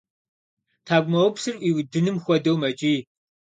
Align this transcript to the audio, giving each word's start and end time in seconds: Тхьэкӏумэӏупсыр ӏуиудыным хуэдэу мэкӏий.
Тхьэкӏумэӏупсыр 0.85 1.55
ӏуиудыным 1.59 2.17
хуэдэу 2.23 2.57
мэкӏий. 2.61 2.99